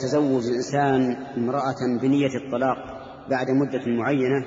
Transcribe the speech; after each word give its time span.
تزوج 0.00 0.46
الإنسان 0.46 1.16
امرأة 1.36 1.98
بنية 2.02 2.36
الطلاق 2.44 3.00
بعد 3.30 3.46
مدة 3.50 3.86
معينة 3.86 4.46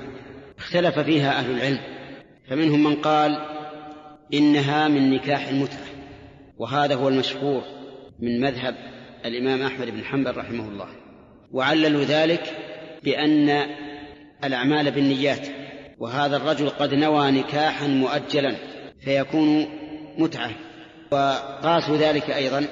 اختلف 0.58 1.00
فيها 1.00 1.40
أهل 1.40 1.52
العلم 1.52 1.80
فمنهم 2.50 2.84
من 2.84 2.96
قال 2.96 3.38
إنها 4.34 4.88
من 4.88 5.12
نكاح 5.12 5.48
المتعة 5.48 5.88
وهذا 6.58 6.96
هو 6.96 7.08
المشهور 7.08 7.62
من 8.20 8.42
مذهب 8.42 8.76
الإمام 9.26 9.62
أحمد 9.62 9.90
بن 9.90 10.04
حنبل 10.04 10.38
رحمه 10.38 10.68
الله 10.68 10.88
وعللوا 11.52 12.04
ذلك 12.04 12.44
بأن 13.04 13.66
الأعمال 14.44 14.92
بالنيات 14.92 15.48
وهذا 16.00 16.38
الرجل 16.38 16.70
قد 16.70 16.94
نوى 16.94 17.32
نكاحا 17.32 17.88
مؤجلا 17.88 18.56
فيكون 19.04 19.66
متعة 20.18 20.52
وقاسوا 21.12 21.98
ذلك 21.98 22.30
أيضا 22.30 22.66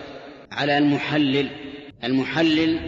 على 0.51 0.77
المحلل 0.77 1.49
المحلل 2.03 2.79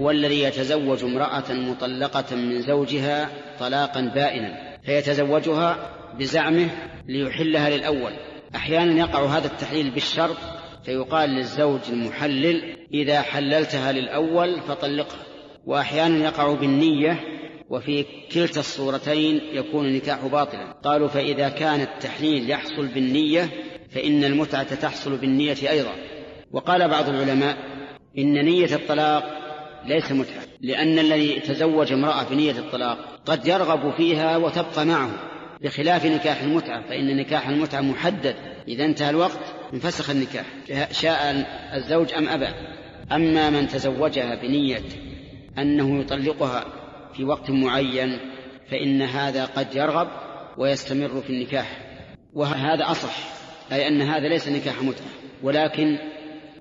هو 0.00 0.10
الذي 0.10 0.42
يتزوج 0.42 1.04
امرأة 1.04 1.52
مطلقة 1.52 2.36
من 2.36 2.62
زوجها 2.62 3.30
طلاقا 3.60 4.00
بائنا 4.00 4.78
فيتزوجها 4.84 5.90
بزعمه 6.18 6.68
ليحلها 7.08 7.70
للأول. 7.70 8.12
أحيانا 8.54 9.00
يقع 9.00 9.24
هذا 9.24 9.46
التحليل 9.46 9.90
بالشرط 9.90 10.36
فيقال 10.84 11.30
للزوج 11.30 11.80
المحلل 11.88 12.76
إذا 12.94 13.20
حللتها 13.20 13.92
للأول 13.92 14.60
فطلقها. 14.60 15.22
وأحيانا 15.66 16.24
يقع 16.24 16.54
بالنية 16.54 17.20
وفي 17.70 18.04
كلتا 18.32 18.60
الصورتين 18.60 19.40
يكون 19.52 19.86
النكاح 19.86 20.26
باطلا. 20.26 20.72
قالوا 20.84 21.08
فإذا 21.08 21.48
كان 21.48 21.80
التحليل 21.80 22.50
يحصل 22.50 22.86
بالنية 22.86 23.50
فإن 23.90 24.24
المتعة 24.24 24.74
تحصل 24.74 25.16
بالنية 25.16 25.70
أيضا. 25.70 25.92
وقال 26.52 26.88
بعض 26.88 27.08
العلماء 27.08 27.75
إن 28.18 28.44
نية 28.44 28.74
الطلاق 28.74 29.46
ليس 29.86 30.12
متعة 30.12 30.42
لأن 30.60 30.98
الذي 30.98 31.40
تزوج 31.40 31.92
امرأة 31.92 32.24
بنية 32.30 32.58
الطلاق 32.58 32.98
قد 33.26 33.46
يرغب 33.46 33.94
فيها 33.96 34.36
وتبقى 34.36 34.86
معه. 34.86 35.10
بخلاف 35.62 36.06
نكاح 36.06 36.42
المتعة 36.42 36.88
فإن 36.88 37.16
نكاح 37.16 37.48
المتعة 37.48 37.80
محدد. 37.80 38.36
إذا 38.68 38.84
انتهى 38.84 39.10
الوقت 39.10 39.38
انفسخ 39.74 40.10
النكاح 40.10 40.46
شاء 40.92 41.46
الزوج 41.74 42.12
أم 42.14 42.28
أبى. 42.28 42.48
أما 43.12 43.50
من 43.50 43.68
تزوجها 43.68 44.34
بنية 44.42 44.82
أنه 45.58 46.00
يطلقها 46.00 46.64
في 47.14 47.24
وقت 47.24 47.50
معين 47.50 48.18
فإن 48.70 49.02
هذا 49.02 49.44
قد 49.44 49.74
يرغب 49.74 50.08
ويستمر 50.58 51.20
في 51.20 51.30
النكاح. 51.30 51.80
وهذا 52.34 52.90
أصح 52.90 53.16
أي 53.72 53.88
أن 53.88 54.02
هذا 54.02 54.28
ليس 54.28 54.48
نكاح 54.48 54.82
متعة 54.82 55.06
ولكن 55.42 55.98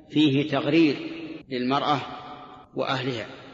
فيه 0.10 0.50
تغرير 0.50 1.15
للمرأة 1.50 2.00
وأهلها. 2.76 3.45